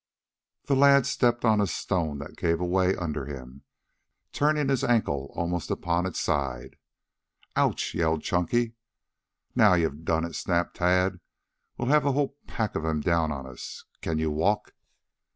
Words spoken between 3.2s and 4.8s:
him, turning